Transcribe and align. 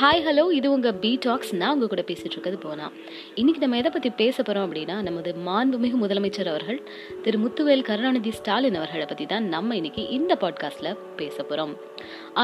Hi 0.00 0.20
hello 0.26 0.42
இது 0.52 0.70
உங்கள் 0.72 0.94
B 0.94 1.10
tax 1.20 1.54
நான் 1.54 1.72
உங்கள் 1.72 1.88
கூட 1.88 2.02
பேசிகிட்டு 2.02 2.34
இருக்கிறது 2.34 2.58
போனா. 2.58 2.86
இன்றைக்கி 3.36 3.60
நம்ம 3.62 3.76
எதை 3.76 3.90
பற்றி 3.90 4.10
பேச 4.10 4.36
போகிறோம் 4.42 4.66
அப்படின்னா 4.66 4.96
நமது 5.02 5.30
மாண்புமிகு 5.46 5.96
முதலமைச்சர் 6.02 6.50
அவர்கள் 6.52 6.78
திரு 7.22 7.38
முத்துவேல் 7.38 7.82
கருணாநிதி 7.82 8.30
ஸ்டாலின் 8.30 8.74
அவர்களை 8.74 9.06
பற்றி 9.06 9.26
தான் 9.26 9.48
நம்ம 9.48 9.74
இன்றைக்கி 9.74 10.04
இந்த 10.18 10.36
பாட்காஸ்ட்டில் 10.40 10.98
பேச 11.16 11.36
போகிறோம் 11.42 11.72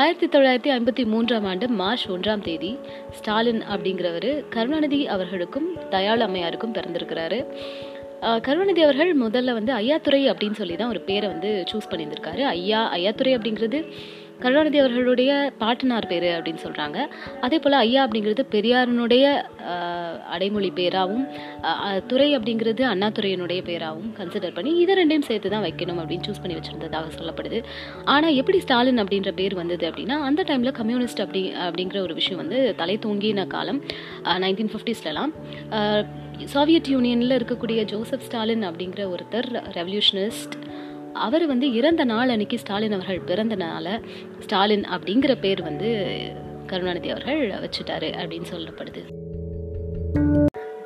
ஆயிரத்தி 0.00 0.28
தொள்ளாயிரத்தி 0.34 0.72
ஐம்பத்தி 0.78 1.06
மூன்றாம் 1.06 1.44
ஆண்டு 1.44 1.68
மார்ச் 1.82 2.06
ஒன்றாம் 2.08 2.44
தேதி 2.48 2.72
ஸ்டாலின் 3.10 3.62
அப்படிங்கிறவர் 3.76 4.30
கருணாநிதி 4.48 5.00
அவர்களுக்கும் 5.06 5.70
தயாள் 5.90 6.20
அம்மையாருக்கும் 6.20 6.76
பிறந்திருக்கிறாரு. 6.78 7.40
கருணாநிதி 8.46 8.82
அவர்கள் 8.82 9.14
முதல்ல 9.18 9.52
வந்து 9.52 9.72
ஐயாத்துறை 9.74 10.20
அப்படின்னு 10.32 10.60
சொல்லி 10.60 10.76
தான் 10.76 10.88
ஒரு 10.88 11.00
பேரை 11.00 11.28
வந்து 11.28 11.64
சூஸ் 11.72 11.90
பண்ணியிருந்திருக்காரு. 11.90 12.42
ஐயா 12.56 12.82
ஐயாத்துறை 12.94 13.32
அப்படிங்கிறது 13.38 13.80
கருணாநிதி 14.42 14.78
அவர்களுடைய 14.78 15.52
பாட்டனார் 15.58 16.06
பேர் 16.06 16.28
அப்படின்னு 16.36 16.62
சொல்கிறாங்க 16.64 16.98
அதே 17.40 17.58
போல் 17.58 17.76
ஐயா 17.78 18.00
அப்படிங்கிறது 18.06 18.42
பெரியாரனுடைய 18.54 19.24
அடைமொழி 20.30 20.70
பேராகவும் 20.76 21.26
துறை 22.06 22.28
அப்படிங்கிறது 22.36 22.82
அண்ணாதுறையினுடைய 22.92 23.62
பேராகவும் 23.68 24.10
கன்சிடர் 24.18 24.54
பண்ணி 24.54 24.72
இதை 24.78 24.96
ரெண்டையும் 24.96 25.26
சேர்த்து 25.28 25.48
தான் 25.48 25.64
வைக்கணும் 25.64 26.00
அப்படின்னு 26.02 26.26
சூஸ் 26.28 26.42
பண்ணி 26.42 26.56
வச்சுருந்ததாக 26.58 27.12
சொல்லப்படுது. 27.18 27.60
ஆனால் 28.04 28.34
எப்படி 28.34 28.58
ஸ்டாலின் 28.58 29.02
அப்படின்ற 29.04 29.32
பேர் 29.34 29.54
வந்தது 29.54 29.86
அப்படின்னா 29.90 30.18
அந்த 30.28 30.42
டைமில் 30.42 30.76
கம்யூனிஸ்ட் 30.80 31.20
அப்படி 31.20 31.42
அப்படிங்கிற 31.66 32.00
ஒரு 32.02 32.14
விஷயம் 32.14 32.42
வந்து 32.42 32.60
தலை 32.76 32.98
தூங்கின 33.06 33.46
காலம் 33.46 33.80
நைன்டீன் 34.44 34.72
ஃபிஃப்டிஸ்லலாம் 34.74 35.32
சோவியத் 36.52 36.88
யூனியனில் 36.94 37.36
இருக்கக்கூடிய 37.38 37.80
ஜோசப் 37.84 38.24
ஸ்டாலின் 38.28 38.64
அப்படிங்கிற 38.70 39.02
ஒருத்தர் 39.14 39.48
ரெவல்யூஷனிஸ்ட் 39.76 40.54
அவர் 41.14 41.46
வந்து 41.46 41.72
இறந்த 41.72 42.04
நாள் 42.04 42.28
அன்னைக்கு 42.28 42.58
ஸ்டாலின் 42.58 42.92
அவர்கள் 42.92 43.20
பிறந்தனால 43.26 44.02
ஸ்டாலின் 44.40 44.82
அப்படிங்கிற 44.82 45.40
பேர் 45.40 45.62
வந்து 45.62 46.30
கருணாநிதி 46.66 47.10
அவர்கள் 47.10 47.50
வச்சுட்டாரு 47.50 48.12
அப்படின்னு 48.22 48.44
சொல்லப்படுது. 48.54 49.02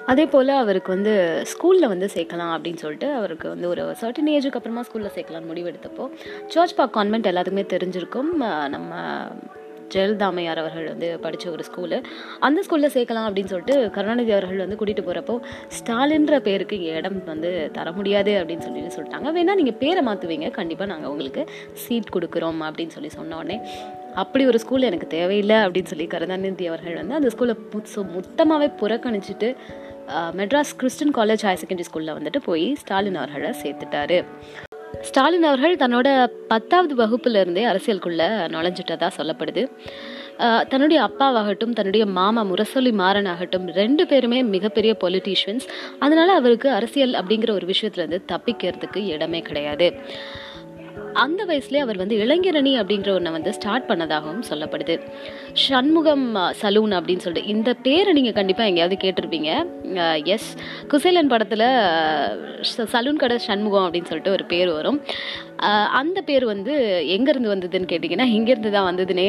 அதே 0.07 0.27
போல் 0.27 0.48
அவருக்கு 0.48 0.93
வந்து 0.93 1.45
ஸ்கூலில் 1.47 1.87
வந்து 1.87 2.09
சேர்க்கலாம் 2.15 2.53
அப்படின்னு 2.53 2.75
சொல்லிட்டு 2.75 3.12
அவருக்கு 3.12 3.48
வந்து 3.48 3.69
ஒரு 3.69 3.97
சர்டன் 4.01 4.29
ஏஜுக்கு 4.29 4.53
அப்புறமா 4.53 4.81
ஸ்கூலில் 4.81 5.12
சேர்க்கலாம்னு 5.15 5.51
முடிவெடுத்தப்போ 5.53 6.09
சர்ச் 6.47 6.75
பார்க் 6.75 6.97
கான்வென்ட் 6.97 7.27
எல்லாத்துக்குமே 7.27 7.65
தெரிஞ்சிருக்கும். 7.75 8.69
நம்ம 8.69 8.95
ஜெயலலிதாமையார் 9.94 10.61
அவர்கள் 10.62 10.89
வந்து 10.92 11.08
படித்த 11.25 11.50
ஒரு 11.56 11.64
ஸ்கூலு 11.69 11.98
அந்த 12.47 12.62
ஸ்கூலில் 12.67 12.94
சேர்க்கலாம் 12.97 13.27
அப்படின்னு 13.28 13.53
சொல்லிட்டு 13.53 13.77
கருணாநிதி 13.97 14.33
அவர்கள் 14.36 14.62
வந்து 14.64 14.78
கூட்டிகிட்டு 14.80 15.06
போகிறப்போ 15.08 15.36
ஸ்டாலின்ற 15.78 16.41
பேருக்கு 16.48 16.78
இங்கே 16.80 16.92
இடம் 17.00 17.19
வந்து 17.33 17.53
தர 17.77 17.92
முடியாது 17.98 18.34
அப்படின்னு 18.41 18.67
சொல்லி 18.67 18.84
சொல்லிட்டாங்க. 18.98 19.30
வேணால் 19.39 19.61
நீங்கள் 19.62 19.78
பேரை 19.84 20.03
மாற்றுவீங்க 20.08 20.50
கண்டிப்பாக 20.58 20.91
நாங்கள் 20.92 21.11
உங்களுக்கு 21.12 21.45
சீட் 21.84 22.14
கொடுக்குறோம் 22.17 22.62
அப்படின்னு 22.69 22.97
சொல்லி 22.97 23.12
சொன்ன 23.19 23.36
உடனே 23.42 23.58
அப்படி 24.22 24.45
ஒரு 24.53 24.58
ஸ்கூல் 24.62 24.89
எனக்கு 24.91 25.08
தேவையில்லை 25.17 25.58
அப்படின்னு 25.64 25.91
சொல்லி 25.92 26.06
கருணாநிதி 26.14 26.67
அவர்கள் 26.70 27.00
வந்து 27.00 27.19
அந்த 27.19 27.30
ஸ்கூலை 27.34 27.56
மொத்தமாகவே 28.17 28.70
புறக்கணிச்சிட்டு 28.83 29.50
Madras 30.41 30.77
Christian 30.80 31.14
College 31.19 31.45
Higher 31.47 31.61
Secondary 31.64 31.89
ஸ்கூலில் 31.89 32.17
வந்துட்டு 32.19 32.41
போய் 32.48 32.67
ஸ்டாலின் 32.83 33.20
அவர்களை 33.23 33.50
சேர்த்துட்டாரு. 33.64 34.20
ஸ்டாலின் 35.08 35.47
அவர்கள் 35.50 35.77
தன்னோட 35.77 36.08
பத்தாவது 36.48 36.94
வகுப்புல 37.03 37.41
இருந்தே 37.41 37.64
அரசியலுக்குள்ள 37.64 38.22
நுழைஞ்சிட்டதா 38.55 39.08
சொல்லப்படுது. 39.19 39.62
தன்னுடைய 40.69 40.98
அப்பாவாகட்டும் 41.06 41.72
தன்னுடைய 41.78 42.06
மாமா 42.19 42.42
முரசொலி 42.45 42.92
மாறன் 42.92 43.27
ஆகட்டும் 43.27 43.67
ரெண்டு 43.80 44.06
பேருமே 44.06 44.41
மிகப்பெரிய 44.55 44.92
பொலிட்டீஷியன்ஸ் 45.00 45.67
அதனால 45.98 46.33
அவருக்கு 46.33 46.70
அரசியல் 46.70 47.14
அப்படிங்கிற 47.20 47.50
ஒரு 47.50 47.67
விஷயத்துல 47.72 48.05
இருந்து 48.05 48.20
தப்பிக்கிறதுக்கு 48.33 49.03
இடமே 49.14 49.41
கிடையாது. 49.48 49.89
அந்த 51.24 51.41
வயசுலேயே 51.50 51.83
அவர் 51.84 52.00
வந்து 52.02 52.16
இளைஞரணி 52.24 52.72
அப்படிங்கிற 52.80 53.11
ஒன்றை 53.19 53.33
வந்து 53.36 53.52
ஸ்டார்ட் 53.58 53.88
பண்ணதாகவும் 53.91 54.42
சொல்லப்படுது. 54.50 54.97
சண்முகம் 55.66 56.27
சலூன் 56.61 56.94
அப்படின்னு 56.98 57.24
சொல்லிட்டு 57.27 57.52
இந்த 57.55 57.70
பேரை 57.86 58.12
நீங்கள் 58.18 58.39
கண்டிப்பாக 58.39 58.70
எங்கேயாவது 58.73 58.98
கேட்டிருப்பீங்க. 59.05 59.52
எஸ் 60.34 60.51
குசேலன் 60.92 61.33
படத்தில் 61.34 61.67
சலூன் 62.95 63.23
கடை 63.24 63.39
சண்முகம் 63.48 63.86
அப்படின்னு 63.86 64.11
சொல்லிட்டு 64.12 64.36
ஒரு 64.39 64.46
பேர் 64.55 64.73
வரும். 64.78 65.01
அந்த 65.92 66.23
பேர் 66.23 66.45
வந்து 66.45 66.73
எங்கேருந்து 67.07 67.52
வந்ததுன்னு 67.55 67.91
கேட்டிங்கன்னா 67.92 68.27
இங்கேருந்து 68.29 68.70
தான் 68.70 68.89
வந்ததுன்னே 68.91 69.29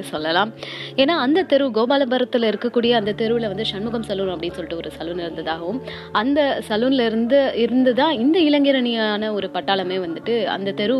சொல்லலாம். 0.00 0.52
ஏன்னா 0.96 1.14
அந்த 1.18 1.42
தெரு 1.42 1.64
கோபாலபுரத்தில் 1.70 2.50
இருக்கக்கூடிய 2.50 2.90
அந்த 2.90 3.12
தெருவில் 3.12 3.48
வந்து 3.48 3.64
சண்முகம் 3.64 4.02
சலூன் 4.02 4.28
அப்படின்னு 4.28 4.54
சொல்லிட்டு 4.54 4.76
ஒரு 4.76 4.90
சலூன் 4.98 5.18
இருந்ததாகவும் 5.18 5.80
அந்த 6.12 6.62
சலூனில் 6.68 7.00
இருந்து 7.00 7.52
இருந்து 7.56 7.94
தான் 7.94 8.12
இந்த 8.12 8.38
இளைஞரணியான 8.40 9.32
ஒரு 9.32 9.50
பட்டாளமே 9.54 9.98
வந்துட்டு 10.00 10.44
அந்த 10.46 10.72
தெரு 10.72 10.98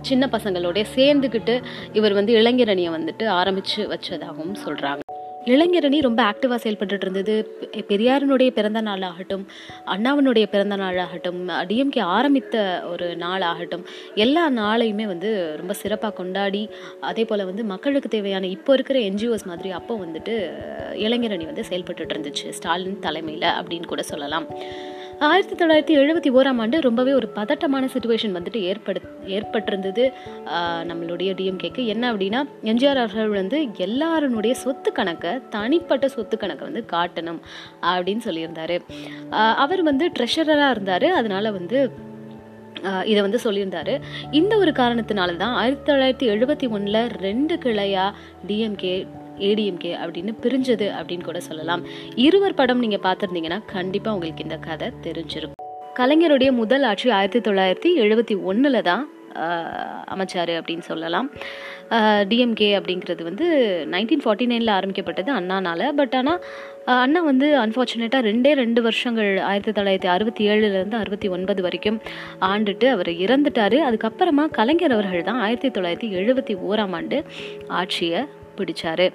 சின்ன 0.00 0.28
பசங்களோடைய 0.32 0.84
சேர்ந்துக்கிட்டு 0.96 1.60
இவர் 1.92 2.12
வந்து 2.12 2.42
இளைஞரணியை 2.42 2.90
வந்துட்டு 2.90 3.26
ஆரம்பித்து 3.26 3.88
வச்சதாகவும் 3.88 4.54
சொல்கிறாங்க 4.66 5.11
இளைஞரணி 5.44 6.00
ரொம்ப 6.00 6.22
ஆக்டிவாக 6.22 6.58
செயல்பட்டுட்டு 6.62 7.06
இருந்தது. 7.06 7.34
பெரியாரினுடைய 7.88 8.50
பிறந்த 8.50 8.82
நாளாகட்டும் 8.82 9.44
அண்ணாவினுடைய 9.86 10.46
பிறந்த 10.46 10.76
நாளாகட்டும் 10.76 11.40
டிஎம்கே 11.70 12.02
ஆரம்பித்த 12.16 12.82
ஒரு 12.90 13.16
நாளாகட்டும் 13.20 13.84
எல்லா 14.14 14.50
நாளையுமே 14.50 15.06
வந்து 15.14 15.54
ரொம்ப 15.56 15.72
சிறப்பாக 15.72 16.14
கொண்டாடி 16.14 16.70
அதே 17.00 17.24
போல் 17.24 17.44
வந்து 17.44 17.64
மக்களுக்கு 17.64 18.08
தேவையான 18.08 18.46
இப்போ 18.46 18.72
இருக்கிற 18.72 18.98
என்ஜிஓஸ் 18.98 19.44
மாதிரி 19.44 19.70
அப்போ 19.70 19.96
வந்துட்டு 20.04 20.36
இளைஞரணி 21.06 21.44
வந்து 21.44 21.64
செயல்பட்டுட்டு 21.70 22.14
இருந்துச்சு. 22.14 22.48
ஸ்டாலின் 22.48 22.98
தலைமையில் 22.98 23.48
அப்படின்னு 23.60 23.86
கூட 23.86 24.02
சொல்லலாம். 24.02 24.48
ஆயிரத்தி 25.26 25.56
தொள்ளாயிரத்தி 25.58 25.94
எழுபத்தி 26.02 26.30
ஓராம் 26.38 26.60
ஆண்டு 26.62 26.76
ரொம்பவே 26.86 27.12
ஒரு 27.18 27.26
பதட்டமான 27.36 27.88
சுச்சுவேஷன் 27.92 28.34
வந்துட்டு 28.36 28.60
ஏற்படு 28.70 29.00
ஏற்பட்டிருந்தது. 29.36 30.04
நம்மளுடைய 30.90 31.30
டிஎம்கேக்கு 31.38 31.82
என்ன 31.92 32.04
அப்படின்னா 32.12 32.40
எம்ஜிஆர் 32.70 33.00
அவர்கள் 33.02 33.30
வந்து 33.38 33.58
எல்லாருடைய 33.86 34.54
சொத்து 34.64 34.92
கணக்கை 34.98 35.32
தனிப்பட்ட 35.54 36.08
சொத்து 36.16 36.38
கணக்கை 36.42 36.66
வந்து 36.68 36.84
காட்டணும் 36.94 37.40
அப்படின்னு 37.92 38.26
சொல்லியிருந்தாரு. 38.28 38.78
அவர் 39.64 39.82
வந்து 39.90 40.08
ட்ரெஷரராக 40.18 40.74
இருந்தார். 40.76 41.08
அதனால 41.20 41.52
வந்து 41.58 41.78
இதை 43.10 43.20
வந்து 43.28 43.44
சொல்லியிருந்தாரு. 43.46 43.96
இந்த 44.38 44.52
ஒரு 44.62 44.72
காரணத்தினால 44.82 45.36
தான் 45.42 45.56
ஆயிரத்தி 45.62 45.86
தொள்ளாயிரத்தி 45.88 46.26
எழுபத்தி 46.34 46.68
ஒன்றில் 46.76 47.02
ரெண்டு 47.26 47.56
கிளையாக 47.64 48.14
டிஎம்கே 48.48 48.96
ஏடிஎம்கே 49.48 49.92
அப்படின்னு 50.02 50.34
பிரிஞ்சது 50.44 50.88
அப்படின்னு 50.98 51.28
கூட 51.30 51.40
சொல்லலாம். 51.48 51.84
இருவர் 52.26 52.58
படம் 52.60 52.84
நீங்கள் 52.84 53.04
பார்த்துருந்தீங்கன்னா 53.06 53.60
கண்டிப்பாக 53.76 54.16
உங்களுக்கு 54.18 54.46
இந்த 54.48 54.58
கதை 54.68 54.88
தெரிஞ்சிருக்கும். 55.08 55.58
கலைஞருடைய 56.00 56.50
முதல் 56.60 56.86
ஆட்சி 56.90 57.08
ஆயிரத்தி 57.16 57.40
தொள்ளாயிரத்தி 57.48 57.90
எழுபத்தி 58.04 58.36
ஒன்றில் 58.50 58.86
தான் 58.90 59.04
அமைச்சாரு 60.14 60.54
அப்படின்னு 60.58 60.84
சொல்லலாம். 60.88 61.28
டிஎம்கே 62.30 62.68
அப்படிங்கிறது 62.78 63.22
வந்து 63.28 63.46
நைன்டீன் 63.92 64.22
ஃபார்ட்டி 64.24 64.46
நைனில் 64.50 64.72
ஆரம்பிக்கப்பட்டது 64.76 65.30
அண்ணானால. 65.38 65.88
பட் 65.98 66.14
ஆனால் 66.18 66.40
அண்ணா 67.04 67.20
வந்து 67.28 67.46
அன்ஃபார்ச்சுனேட்டாக 67.62 68.26
ரெண்டே 68.28 68.52
ரெண்டு 68.62 68.80
வருஷங்கள் 68.86 69.30
ஆயிரத்தி 69.50 69.74
தொள்ளாயிரத்தி 69.78 70.10
அறுபத்தி 70.14 70.44
ஏழுலேருந்து 70.52 71.00
அறுபத்தி 71.02 71.30
ஒன்பது 71.36 71.62
வரைக்கும் 71.66 71.98
ஆண்டுட்டு 72.52 72.88
அவர் 72.94 73.10
இறந்துட்டாரு. 73.24 73.78
அதுக்கப்புறமா 73.88 74.46
கலைஞர் 74.58 74.96
அவர்கள் 74.96 75.28
தான் 75.30 75.42
ஆயிரத்தி 75.46 75.70
தொள்ளாயிரத்தி 75.76 76.10
எழுபத்தி 76.20 76.56
ஓராம் 76.70 76.96
ஆண்டு 77.00 77.18
ஆட்சியை 77.80 78.22
பிடிச்சாரு. 78.58 79.06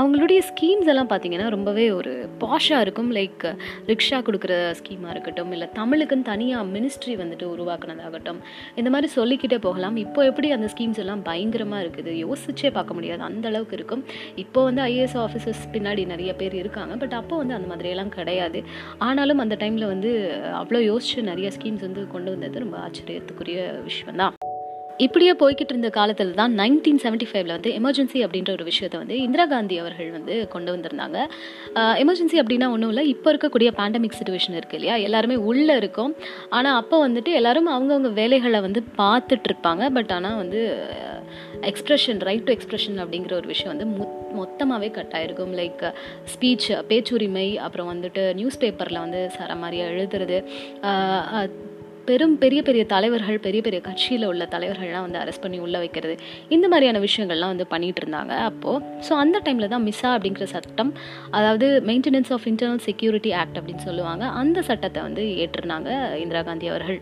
அவங்களுடைய 0.00 0.40
ஸ்கீம்ஸ் 0.50 0.90
எல்லாம் 0.92 1.10
பார்த்தீங்கன்னா 1.12 1.48
ரொம்பவே 1.56 1.86
ஒரு 1.98 2.12
பாஷாக 2.42 2.84
இருக்கும். 2.86 3.10
லைக் 3.18 3.44
ரிக்ஷா 3.90 4.20
கொடுக்குற 4.28 4.54
ஸ்கீமாக 4.80 5.14
இருக்கட்டும் 5.14 5.52
இல்லை 5.56 5.68
தமிழுக்குன்னு 5.80 6.28
தனியாக 6.32 6.64
மினிஸ்ட்ரி 6.74 7.14
வந்துட்டு 7.22 7.46
உருவாக்குனதாகட்டும் 7.54 8.40
இந்த 8.80 8.88
மாதிரி 8.94 9.10
சொல்லிக்கிட்டே 9.18 9.60
போகலாம். 9.68 9.98
இப்போ 10.04 10.20
எப்படி 10.30 10.50
அந்த 10.58 10.68
ஸ்கீம்ஸ் 10.74 11.02
எல்லாம் 11.04 11.24
பயங்கரமாக 11.30 11.82
இருக்குது? 11.86 12.14
யோசிச்சே 12.24 12.70
பார்க்க 12.78 12.98
முடியாது. 12.98 13.22
அந்த 13.30 13.44
அளவுக்கு 13.52 13.78
இருக்கும். 13.80 14.04
இப்போ 14.44 14.62
வந்து 14.68 14.82
ஐஏஎஸ் 14.90 15.18
ஆஃபீஸர்ஸ் 15.26 15.64
பின்னாடி 15.76 16.04
நிறைய 16.14 16.32
பேர் 16.42 16.56
இருக்காங்க. 16.62 16.94
பட் 17.04 17.18
அப்போ 17.20 17.34
வந்து 17.42 17.58
அந்த 17.58 17.68
மாதிரியெல்லாம் 17.72 18.14
கிடையாது. 18.18 18.60
ஆனாலும் 19.08 19.42
அந்த 19.46 19.58
டைமில் 19.64 19.90
வந்து 19.94 20.12
அவ்வளோ 20.62 20.82
யோசிச்சு 20.90 21.28
நிறைய 21.32 21.50
ஸ்கீம்ஸ் 21.58 21.86
வந்து 21.88 22.02
கொண்டு 22.16 22.30
வந்தது 22.36 22.64
ரொம்ப 22.64 22.78
ஆச்சரியத்துக்குரிய 22.86 23.60
விஷயம் 23.88 24.20
தான் 24.22 24.34
இப்படியே 24.98 25.32
போய்கிட்டு 25.40 25.72
இருந்த 25.74 25.88
காலத்தில் 25.96 26.32
தான் 26.38 26.52
நைன்டீன் 26.60 27.00
செவன்ட்டி 27.04 27.26
ஃபைவ்ல 27.30 27.54
வந்து 27.56 27.70
எமர்ஜென்சி 27.78 28.18
அப்படின்ற 28.24 28.50
ஒரு 28.56 28.64
விஷயத்தை 28.68 28.98
வந்து 29.00 29.16
இந்திரா 29.26 29.44
காந்தி 29.52 29.76
அவர்கள் 29.82 30.10
வந்து 30.16 30.34
கொண்டு 30.54 30.70
வந்திருந்தாங்க. 30.74 31.18
எமர்ஜென்சி 32.02 32.36
அப்படின்னா 32.42 32.68
ஒன்றும் 32.74 32.92
இல்லை. 32.92 33.04
இப்போ 33.14 33.28
இருக்கக்கூடிய 33.32 33.70
பேண்டமிக் 33.80 34.16
சுச்சுவேஷன் 34.18 34.56
இருக்கு 34.58 34.78
இல்லையா? 34.80 34.96
எல்லாருமே 35.06 35.36
உள்ளே 35.50 35.76
இருக்கும். 35.82 36.14
ஆனால் 36.48 36.78
அப்போ 36.82 36.98
வந்துட்டு 37.08 37.32
எல்லாரும் 37.40 37.72
அவங்கவுங்க 37.76 38.12
வேலைகளை 38.20 38.60
வந்து 38.60 38.82
பார்த்துட்டு 39.02 39.50
இருப்பாங்க. 39.50 39.90
பட் 39.98 40.14
ஆனால் 40.18 40.40
வந்து 40.42 40.62
எக்ஸ்ப்ரெஷன் 41.72 42.22
ரைட் 42.28 42.46
டு 42.46 42.54
எக்ஸ்ப்ரெஷன் 42.56 42.98
அப்படிங்கிற 43.02 43.32
ஒரு 43.32 43.46
விஷயம் 43.46 43.72
வந்து 43.74 43.88
மொத்தமாகவே 44.40 44.90
கட் 44.90 45.14
ஆயிருக்கும். 45.18 45.52
லைக் 45.60 45.84
ஸ்பீச் 46.32 46.70
பேச்சுரிமை 46.88 47.48
அப்புறம் 47.66 47.92
வந்துட்டு 47.94 48.22
நியூஸ் 48.40 48.62
பேப்பரில் 48.64 49.04
வந்து 49.04 49.30
சர 49.36 49.56
மாதிரியாக 49.62 49.92
எழுதுறது 49.94 50.38
பெரும் 52.08 52.34
பெரிய 52.42 52.60
பெரிய 52.68 52.82
தலைவர்கள் 52.92 53.38
பெரிய 53.46 53.60
பெரிய 53.66 53.80
கட்சியில் 53.88 54.26
உள்ள 54.30 54.44
தலைவர்கள்லாம் 54.54 55.04
வந்து 55.06 55.20
அரெஸ்ட் 55.22 55.42
பண்ணி 55.44 55.58
உள்ளே 55.66 55.78
வைக்கிறது. 55.82 56.14
இந்த 56.54 56.66
மாதிரியான 56.72 57.00
விஷயங்கள்லாம் 57.06 57.52
வந்து 57.54 57.66
பண்ணிகிட்டு 57.72 58.02
இருந்தாங்க. 58.02 58.32
அப்போது 58.50 58.82
ஸோ 59.06 59.12
அந்த 59.22 59.36
டைமில் 59.46 59.72
தான் 59.74 59.84
மிஸ்ஸா 59.88 60.10
அப்படிங்கிற 60.16 60.46
சட்டம் 60.54 60.90
அதாவது 61.38 61.68
Maintenance 61.90 62.32
of 62.36 62.46
Internal 62.52 62.84
Security 62.88 63.32
Act 63.42 63.58
அப்படின்னு 63.60 63.86
சொல்லுவாங்க. 63.88 64.24
அந்த 64.42 64.58
சட்டத்தை 64.68 65.02
வந்து 65.08 65.24
ஏற்றிருந்தாங்க 65.44 65.90
இந்திரா 66.24 66.42
காந்தி 66.50 66.68
அவர்கள். 66.72 67.00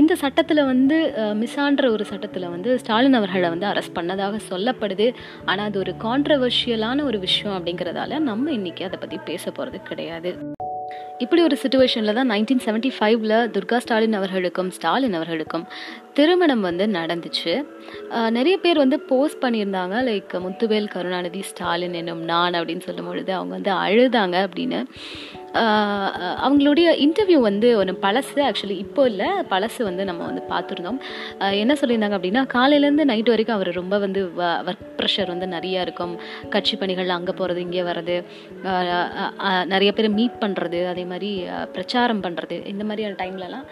இந்த 0.00 0.12
சட்டத்தில் 0.24 0.62
வந்து 0.72 0.98
மிஸ்ஸான்ற 1.40 1.86
ஒரு 1.94 2.04
சட்டத்தில் 2.12 2.52
வந்து 2.54 2.72
ஸ்டாலின் 2.82 3.18
அவர்களை 3.20 3.48
வந்து 3.54 3.70
அரெஸ்ட் 3.72 3.96
பண்ணதாக 3.98 4.40
சொல்லப்படுது. 4.50 5.08
ஆனால் 5.50 5.66
அது 5.70 5.78
ஒரு 5.84 5.94
கான்ட்ரவர்ஷியலான 6.06 7.04
ஒரு 7.10 7.20
விஷயம் 7.26 7.56
அப்படிங்கிறதால 7.58 8.20
நம்ம 8.30 8.52
இன்றைக்கி 8.58 8.84
அதை 8.90 8.98
பற்றி 9.04 9.20
பேச 9.30 9.44
போகிறது 9.50 9.80
கிடையாது. 9.90 10.32
இப்படி 11.24 11.42
ஒரு 11.42 11.56
சுச்சுவேஷனில் 11.62 12.16
தான் 12.18 12.30
நைன்டீன் 12.30 12.62
செவன்ட்டி 12.64 12.90
ஃபைவ்ல 12.96 13.34
துர்கா 13.54 13.76
ஸ்டாலின் 13.84 14.16
அவர்களுக்கும் 14.18 14.70
ஸ்டாலின் 14.76 15.16
அவர்களுக்கும் 15.18 15.64
திருமணம் 16.12 16.64
வந்து 16.66 16.84
நடந்துச்சு. 16.96 17.54
நிறைய 18.36 18.56
பேர் 18.64 18.82
வந்து 18.82 18.98
போஸ்ட் 19.10 19.42
பண்ணியிருந்தாங்க 19.42 19.96
லைக் 20.08 20.34
முத்துவேல் 20.46 20.88
கருணாநிதி 20.94 21.42
ஸ்டாலின் 21.50 21.96
என்னும் 22.00 22.22
நான் 22.32 22.58
அப்படின்னு 22.60 22.86
சொல்லும் 22.88 23.08
பொழுது 23.10 23.32
அவங்க 23.38 23.54
வந்து 23.58 23.72
அழுதாங்க 23.86 24.36
அப்படின்னு. 24.46 24.80
அவங்களுடைய 26.46 26.88
இன்டர்வியூ 27.04 27.38
வந்து 27.48 27.68
ஒன்று 27.80 27.94
பழசு. 28.04 28.38
ஆக்சுவலி 28.48 28.76
இப்போ 28.84 29.02
இல்லை. 29.10 29.28
பழசு 29.52 29.80
வந்து 29.88 30.02
நம்ம 30.10 30.24
வந்து 30.30 30.42
பார்த்துருந்தோம். 30.52 31.00
என்ன 31.62 31.76
சொல்லியிருந்தாங்க 31.80 32.18
அப்படின்னா 32.18 32.42
காலையிலேருந்து 32.56 33.08
நைட் 33.12 33.32
வரைக்கும் 33.32 33.56
அவர் 33.58 33.70
ரொம்ப 33.80 33.98
வந்து 34.04 34.22
ஒர்க் 34.70 34.86
ப்ரெஷர் 35.00 35.32
வந்து 35.34 35.48
நிறையா 35.56 35.80
இருக்கும். 35.86 36.14
கட்சி 36.54 36.76
பணிகள் 36.82 37.16
அங்கே 37.18 37.34
போகிறது 37.40 37.60
இங்கே 37.66 37.84
வர்றது 37.90 38.16
நிறைய 39.74 39.90
பேர் 39.98 40.10
மீட் 40.18 40.40
பண்ணுறது 40.44 40.80
அதே 40.92 41.04
மாதிரி 41.12 41.30
பிரச்சாரம் 41.76 42.24
பண்ணுறது 42.26 42.58
இந்த 42.74 42.84
மாதிரியான 42.90 43.18
டைம்லலாம் 43.22 43.66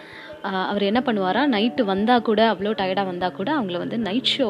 அவர் 0.70 0.88
என்ன 0.90 1.00
பண்ணுவாரா? 1.06 1.42
நைட்டு 1.54 1.82
வந்தால் 1.82 2.24
கூட 2.28 2.40
அவ்வளோ 2.52 2.72
டயர்டாக 2.80 3.10
வந்தால் 3.10 3.36
கூட 3.38 3.50
அவங்கள 3.58 3.78
வந்து 3.84 3.98
நைட் 3.98 4.32
ஷோ 4.36 4.48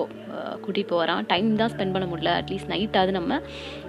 கூட்டிகிட்டு 0.64 0.93
போகிறான் 0.93 1.25
டைம் 1.32 1.49
தான் 1.56 1.73
ஸ்பெண்ட் 1.75 1.94
பண்ண 1.94 2.06
முடியல. 2.12 2.32
அட்லீஸ்ட் 2.41 2.70
நைட்டாவது 2.73 3.12
நம்ம 3.19 3.41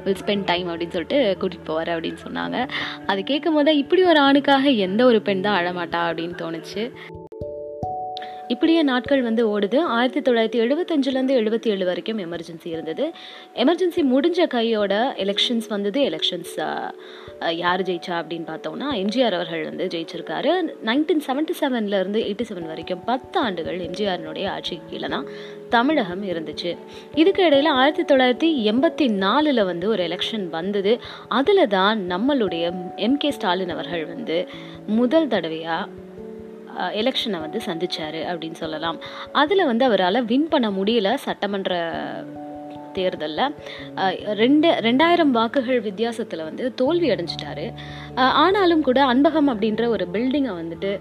வில் 0.05 0.19
ஸ்பெண்ட் 0.23 0.47
டைம் 0.51 0.67
அப்படின்னு 0.71 0.95
சொல்லிட்டு 0.97 1.19
கூட்டிகிட்டு 1.41 1.69
போவார் 1.71 1.93
அப்படின்னு 1.95 2.23
சொன்னாங்க. 2.27 2.57
அது 3.11 3.23
கேட்கும் 3.23 3.57
போது 3.59 3.77
இப்படி 3.83 4.03
ஒரு 4.11 4.19
ஆணுக்காக 4.19 4.75
எந்த 4.87 5.05
ஒரு 5.05 5.21
பெண் 5.21 5.45
தான் 5.47 5.59
அழமாட்டா? 5.61 6.01
அப்படின்னு 6.09 6.37
தோணுச்சு. 6.43 6.83
இப்படியே 8.53 8.81
நாட்கள் 8.89 9.21
வந்து 9.27 9.43
ஓடுது. 9.53 9.77
ஆயிரத்தி 9.95 10.21
தொள்ளாயிரத்தி 10.27 10.59
எழுபத்தஞ்சிலேருந்து 10.63 11.35
எழுபத்தி 11.41 11.67
ஏழு 11.73 11.85
வரைக்கும் 11.89 12.19
எமர்ஜென்சி 12.25 12.69
இருந்தது. 12.75 13.05
எமர்ஜென்சி 13.63 14.01
முடிஞ்ச 14.13 14.47
கையோட 14.55 14.93
எலெக்ஷன்ஸ் 15.23 15.67
வந்தது. 15.73 15.99
எலெக்ஷன்ஸ் 16.09 16.53
யார் 17.63 17.83
ஜெயிச்சா 17.87 18.13
அப்படின்னு 18.19 18.47
பார்த்தோம்னா 18.51 18.89
எம்ஜிஆர் 19.01 19.37
அவர்கள் 19.39 19.63
வந்து 19.69 19.87
ஜெயிச்சிருக்காரு. 19.93 20.51
நைன்டீன் 20.89 21.23
செவன்டி 21.27 21.55
செவன்லேருந்து 21.61 22.21
எயிட்டி 22.27 22.45
செவன் 22.51 22.69
வரைக்கும் 22.71 23.03
பத்து 23.09 23.39
ஆண்டுகள் 23.45 23.79
எம்ஜிஆரினுடைய 23.87 24.47
ஆட்சிக்கு 24.55 24.89
கீழே 24.91 25.09
தான் 25.15 25.27
தமிழகம் 25.75 26.23
இருந்துச்சு. 26.31 26.71
இதுக்கு 27.23 27.43
இடையில் 27.49 27.71
ஆயிரத்தி 27.79 28.05
தொள்ளாயிரத்தி 28.11 28.49
எண்பத்தி 28.71 29.07
நாலில் 29.25 29.67
வந்து 29.71 29.85
ஒரு 29.95 30.03
எலெக்ஷன் 30.09 30.47
வந்தது. 30.57 30.95
அதில் 31.39 31.67
தான் 31.77 31.99
நம்மளுடைய 32.13 32.65
எம் 33.07 33.19
கே 33.23 33.31
ஸ்டாலின் 33.37 33.75
அவர்கள் 33.77 34.05
வந்து 34.15 34.39
முதல் 34.99 35.31
தடவையாக 35.35 36.03
எலெக்ஷனை 37.01 37.39
வந்து 37.45 37.61
சந்தித்தார் 37.67 38.19
அப்படின்னு 38.31 38.61
சொல்லலாம். 38.63 38.97
அதில் 39.43 39.69
வந்து 39.71 39.85
அவரால் 39.89 40.27
வின் 40.31 40.49
பண்ண 40.55 40.69
முடியல 40.79 41.11
சட்டமன்ற 41.27 41.83
தேர்தலில். 42.97 43.53
ரெண்டு 44.41 44.67
ரெண்டாயிரம் 44.85 45.31
வாக்குகள் 45.37 45.79
வித்தியாசத்தில் 45.87 46.45
வந்து 46.49 46.65
தோல்வி 46.81 47.07
அடைஞ்சிட்டாரு. 47.13 47.65
ஆனாலும் 48.43 48.83
கூட 48.87 48.99
அன்பகம் 49.13 49.49
அப்படின்ற 49.53 49.85
ஒரு 49.95 50.05
பில்டிங்கை 50.13 50.53
வந்துட்டு 50.59 50.91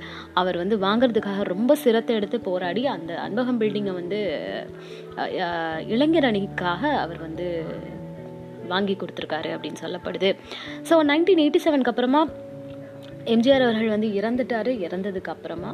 அவர் 0.41 0.57
வந்து 0.63 0.79
வாங்குறதுக்காக 0.87 1.45
ரொம்ப 1.53 1.75
சிரத்தை 1.83 2.15
எடுத்து 2.21 2.41
போராடி 2.49 2.85
அந்த 2.95 3.13
அன்பகம் 3.27 3.61
பில்டிங்கை 3.63 3.95
வந்து 4.01 4.21
இளைஞர் 5.95 6.29
அணிக்காக 6.31 6.83
அவர் 7.05 7.21
வந்து 7.27 7.47
வாங்கி 8.73 8.97
கொடுத்துருக்காரு 8.99 9.51
அப்படின்னு 9.55 9.83
சொல்லப்படுது. 9.85 10.29
ஸோ 10.89 10.97
நைன்டீன் 11.11 11.45
எயிட்டி 11.45 11.61
செவனுக்கு 11.65 11.93
அப்புறமா 11.93 12.23
எம்ஜிஆர் 13.33 13.65
அவர்கள் 13.67 13.89
வந்து 13.89 14.09
இறந்துட்டாரு 14.21 14.73
இறந்ததுக்கு 14.87 15.33
அப்புறமா 15.35 15.71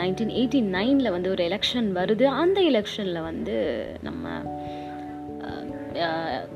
நைன்டீன் 0.00 0.32
எயிட்டி 0.40 0.60
நைனில் 0.76 1.10
வந்து 1.10 1.30
ஒரு 1.30 1.42
எலெக்ஷன் 1.44 1.88
வருது. 1.98 2.24
அந்த 2.42 2.60
எலெக்ஷனில் 2.60 3.20
வந்து 3.22 3.56
நம்ம 4.02 4.24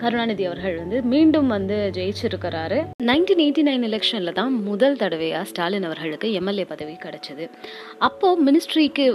கருணாநிதி 0.00 0.44
அவர்கள் 0.48 0.76
வந்து 0.80 0.98
மீண்டும் 1.12 1.48
வந்து 1.54 1.76
ஜெயிச்சிருக்கிறாரு. 1.96 2.78
நைன்டீன் 3.10 3.42
எயிட்டி 3.44 3.62
நைன் 3.68 3.86
எலெக்ஷனில் 3.88 4.36
தான் 4.40 4.52
முதல் 4.68 4.98
தடவையாக 5.02 5.48
ஸ்டாலின் 5.50 5.86
அவர்களுக்கு 5.88 6.28
எம்எல்ஏ 6.40 6.66
பதவி 6.72 6.94
கிடைச்சது. 7.04 7.46
அப்போது 8.08 8.44
மினிஸ்ட்ரிக்கு 8.48 9.06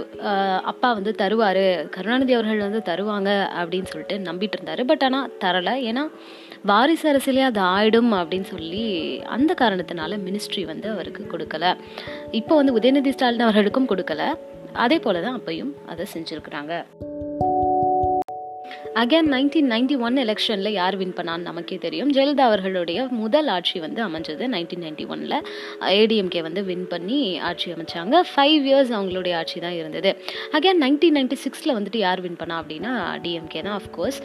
அப்பா 0.72 0.90
வந்து 0.98 1.14
தருவார் 1.22 1.64
கருணாநிதி 1.96 2.36
அவர்கள் 2.38 2.66
வந்து 2.66 2.82
தருவாங்க 2.90 3.30
அப்படின்னு 3.60 3.90
சொல்லிட்டு 3.92 4.18
நம்பிட்டு 4.28 4.58
இருந்தார். 4.58 4.84
பட் 4.92 5.06
ஆனால் 5.08 5.32
தரலை. 5.44 5.74
ஏன்னா 5.92 6.04
வாரிசு 6.70 7.06
அரசியலே 7.10 7.42
அது 7.48 7.60
ஆயிடும் 7.74 8.12
அப்படின்னு 8.20 8.48
சொல்லி 8.54 8.84
அந்த 9.36 9.52
காரணத்தினால 9.62 10.18
மினிஸ்ட்ரி 10.28 10.64
வந்து 10.72 10.88
அவருக்கு 10.94 11.24
கொடுக்கல. 11.32 11.74
இப்போ 12.40 12.54
வந்து 12.60 12.76
உதயநிதி 12.80 13.12
ஸ்டாலின் 13.16 13.46
அவர்களுக்கும் 13.48 13.90
கொடுக்கல. 13.92 14.24
அதே 14.84 14.98
போல 15.04 15.20
தான் 15.26 15.36
அப்பையும் 15.38 15.70
அதை 15.92 16.04
செஞ்சுருக்குறாங்க. 16.14 16.74
அகேன் 19.00 19.28
நைன்டீன் 19.32 19.68
நைன்டி 19.72 19.96
ஒன் 20.06 20.16
எலெக்ஷனில் 20.22 20.70
யார் 20.78 20.96
வின் 21.00 21.14
பண்ணான்னு 21.18 21.46
நமக்கே 21.48 21.76
தெரியும். 21.84 22.08
ஜெயலலிதா 22.14 22.44
அவர்களுடைய 22.50 22.98
முதல் 23.20 23.48
ஆட்சி 23.56 23.76
வந்து 23.84 24.00
அமைஞ்சது 24.06 24.44
நைன்டீன் 24.54 24.82
நைன்டி 24.84 25.04
ஒனில் 25.14 25.36
ஏடிஎம்கே 25.98 26.40
வந்து 26.46 26.62
வின் 26.70 26.86
பண்ணி 26.92 27.18
ஆட்சி 27.48 27.68
அமைச்சாங்க. 27.74 28.22
ஃபைவ் 28.30 28.66
இயர்ஸ் 28.70 28.92
அவங்களுடைய 28.96 29.34
ஆட்சி 29.40 29.60
தான் 29.66 29.76
இருந்தது. 29.80 30.12
அகேன் 30.58 30.82
நைன்டீன் 30.84 31.16
நைன்டி 31.18 31.38
சிக்ஸில் 31.44 31.74
வந்துட்டு 31.78 32.00
யார் 32.06 32.24
வின் 32.26 32.40
பண்ணா 32.42 32.56
அப்படின்னா 32.62 32.92
டிஎம்கே 33.26 33.62
தான் 33.68 33.78
அஃப்கோர்ஸ் 33.80 34.20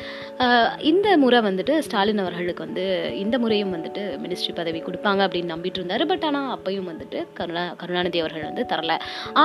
இந்த 0.94 1.18
முறை 1.26 1.42
வந்துட்டு 1.50 1.76
ஸ்டாலின் 1.90 2.24
அவர்களுக்கு 2.26 2.66
வந்து 2.68 2.86
இந்த 3.24 3.38
முறையும் 3.46 3.76
வந்துட்டு 3.78 4.04
மினிஸ்ட்ரி 4.26 4.56
பதவி 4.62 4.82
கொடுப்பாங்க 4.90 5.22
அப்படின்னு 5.28 5.54
நம்பிட்டு 5.56 5.82
இருந்தார். 5.82 6.06
பட் 6.14 6.28
ஆனால் 6.32 6.52
அப்பையும் 6.58 6.92
வந்துட்டு 6.94 7.22
கருணா 7.40 7.66
கருணாநிதி 7.84 8.22
அவர்கள் 8.26 8.50
வந்து 8.52 8.66
தரல. 8.74 8.96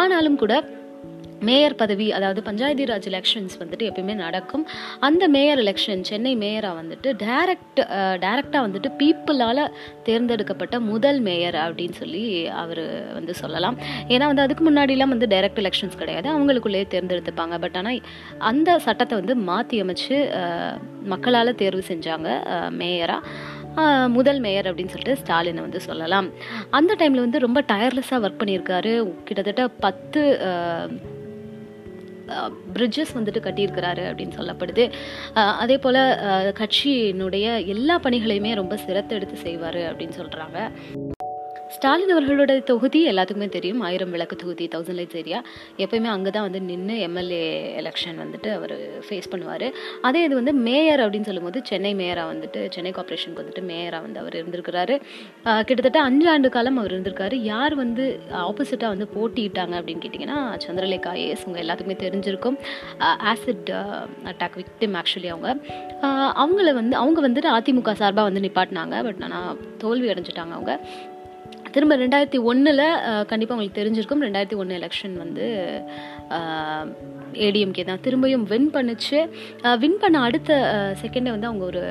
ஆனாலும் 0.01 0.43
கூட 0.45 0.55
மேயர் 1.47 1.77
பதவி 1.81 2.07
அதாவது 2.17 2.41
பஞ்சாயத்து 2.47 2.85
ராஜ் 2.91 3.09
எலெக்ஷன்ஸ் 3.11 3.57
வந்துட்டு 3.61 3.85
எப்பயுமே 3.89 4.15
நடக்கும். 4.23 4.65
அந்த 5.07 5.25
மேயர் 5.35 5.61
எலெக்ஷன் 5.65 6.03
சென்னை 6.09 6.33
மேயராக 6.43 6.79
வந்துட்டு 6.81 7.09
டைரக்ட் 7.25 7.81
டைரக்டாக 8.25 8.63
வந்துட்டு 8.67 8.91
பீப்புளால் 9.01 9.63
தேர்ந்தெடுக்கப்பட்ட 10.09 10.79
முதல் 10.91 11.21
மேயர் 11.29 11.59
அப்படின்னு 11.65 11.97
சொல்லி 12.03 12.25
அவர் 12.63 12.83
வந்து 13.19 13.35
சொல்லலாம். 13.43 13.77
ஏன்னா 14.15 14.29
வந்து 14.31 14.45
அதுக்கு 14.47 14.65
முன்னாடிலாம் 14.71 15.15
வந்து 15.15 15.29
டைரக்ட் 15.35 15.63
எலெக்ஷன்ஸ் 15.65 16.01
கிடையாது. 16.03 16.29
அவங்களுக்குள்ளேயே 16.35 16.89
தேர்ந்தெடுத்துப்பாங்க. 16.95 17.59
பட் 17.65 17.79
ஆனால் 17.83 18.01
அந்த 18.51 18.79
சட்டத்தை 18.87 19.17
வந்து 19.21 19.37
மாற்றி 19.51 19.79
அமைச்சு 19.85 20.19
மக்களால் 21.15 21.59
தேர்வு 21.63 21.85
செஞ்சாங்க 21.93 22.29
மேயராக 22.81 23.23
முதல் 24.15 24.41
மேயர் 24.45 24.69
அப்படின்னு 24.69 24.93
சொல்லிட்டு 24.93 25.21
ஸ்டாலினை 25.21 25.61
வந்து 25.65 25.81
சொல்லலாம். 25.87 26.29
அந்த 26.79 26.93
டைமில் 27.01 27.25
வந்து 27.25 27.45
ரொம்ப 27.45 27.61
டயர்லெஸ்ஸாக 27.73 28.25
ஒர்க் 28.27 28.41
பண்ணியிருக்காரு. 28.41 28.93
கிட்டத்தட்ட 29.29 29.65
பத்து 29.85 30.21
பிரிட்ஜஸ் 32.75 33.15
வந்துட்டு 33.15 33.43
கட்டியிருக்கிறாரு 33.47 34.05
அப்படின்னு 34.11 34.37
சொல்லப்படுது. 34.41 34.85
அதே 35.35 35.79
போல் 35.79 36.03
கட்சியினுடைய 36.61 37.67
எல்லா 37.67 37.97
பணிகளையுமே 38.01 38.55
ரொம்ப 38.55 38.77
சிரத்தெடுத்து 38.87 39.39
செய்வார் 39.47 39.81
அப்படின்னு 39.91 40.19
சொல்கிறாங்க 40.23 40.59
ஸ்டாலின் 41.79 42.13
அவர்களோட 42.13 42.53
தொகுதி 42.69 43.01
எல்லாத்துக்குமே 43.11 43.47
தெரியும். 43.57 43.81
ஆயிரம் 43.89 44.13
விளக்கு 44.15 44.37
தொகுதி 44.41 44.65
தௌசண்ட் 44.73 44.99
லைட்ஸ் 45.01 45.19
ஏரியா 45.21 45.39
எப்பயுமே 45.83 46.09
அங்கே 46.15 46.31
தான் 46.37 46.47
வந்து 46.47 46.61
நின்று 46.69 46.95
எம்எல்ஏ 47.07 47.43
எலெக்ஷன் 47.81 48.17
வந்துட்டு 48.23 48.49
அவர் 48.57 48.75
ஃபேஸ் 49.07 49.29
பண்ணுவார். 49.33 49.67
அதே 50.09 50.21
இது 50.27 50.35
வந்து 50.39 50.53
மேயர் 50.67 51.03
அப்படின்னு 51.05 51.29
சொல்லும்போது 51.31 51.61
சென்னை 51.71 51.93
மேயராக 52.01 52.29
வந்துட்டு 52.33 52.61
சென்னை 52.77 52.93
கார்பரேஷனுக்கு 52.97 53.43
வந்துட்டு 53.43 53.63
மேயராக 53.71 54.05
வந்து 54.07 54.21
அவர் 54.23 54.37
இருந்திருக்கிறாரு. 54.41 54.95
கிட்டத்தட்ட 55.69 56.01
அஞ்சு 56.09 56.27
ஆண்டு 56.33 56.49
காலம் 56.57 56.81
அவர் 56.83 56.95
இருந்திருக்காரு. 56.95 57.39
யார் 57.53 57.77
வந்து 57.83 58.07
ஆப்போசிட்டாக 58.49 58.91
வந்து 58.95 59.09
போட்டியிட்டாங்க 59.17 59.77
அப்படின்னு 59.81 60.03
கேட்டிங்கன்னா 60.07 60.41
சந்திரலேகா 60.65 61.13
ஏஎஸ் 61.25 61.45
உங்கள் 61.51 61.63
எல்லாத்துக்குமே 61.65 61.99
தெரிஞ்சிருக்கும். 62.05 62.59
ஆசிட் 63.33 63.71
அட்டாக் 64.33 64.59
விக்டிம் 64.63 64.97
ஆக்சுவலி 65.03 65.31
அவங்க. 65.35 65.53
அவங்கள 66.43 66.75
வந்து 66.81 66.97
அவங்க 67.03 67.21
வந்துட்டு 67.29 67.53
அதிமுக 67.59 67.95
சார்பாக 68.03 68.27
வந்து 68.31 68.45
நிப்பாட்டினாங்க. 68.49 68.97
பட் 69.09 69.23
ஆனால் 69.29 69.63
தோல்வி 69.85 70.11
அடைஞ்சிட்டாங்க 70.15 70.55
அவங்க. 70.59 70.75
திரும்ப 71.79 71.97
ரெண்டாயிரத்தி 72.05 72.39
ஒன்றில் 72.51 72.87
கண்டிப்பாக 73.33 73.57
உங்களுக்கு 73.57 73.81
தெரிஞ்சிருக்கும். 73.81 74.25
ரெண்டாயிரத்தி 74.29 74.57
ஒன்று 74.63 74.79
எலெக்ஷன் 74.81 75.17
வந்து 75.25 75.45
ஏடிஎம்கே 77.47 77.83
தான் 77.91 78.07
திரும்பியும் 78.07 78.47
வின் 78.53 78.73
பண்ணிச்சு. 78.77 79.19
வின் 79.83 80.01
பண்ண 80.05 80.23
அடுத்த 80.29 80.51
செகண்டே 81.03 81.33
வந்து 81.35 81.51
அவங்க 81.51 81.65
ஒரு 81.73 81.85